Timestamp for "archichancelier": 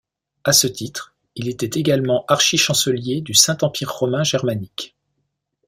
2.27-3.21